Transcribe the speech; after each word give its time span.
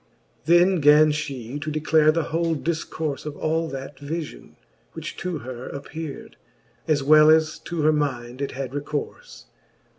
XX. 0.01 0.45
Then 0.45 0.79
gan 0.81 1.11
fhe 1.11 1.61
to 1.61 1.69
declare 1.69 2.11
the 2.11 2.23
whole 2.23 2.55
difcourfe 2.55 3.27
Of 3.27 3.37
all 3.37 3.67
that 3.67 3.97
vifion, 3.99 4.55
which 4.93 5.15
to 5.17 5.37
her 5.37 5.69
appeard. 5.69 6.37
As 6.87 7.03
well 7.03 7.29
as 7.29 7.59
to 7.65 7.83
her 7.83 7.93
minde 7.93 8.41
it 8.41 8.53
had 8.53 8.71
recourfe. 8.71 9.43